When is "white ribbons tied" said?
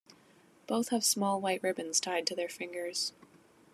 1.39-2.25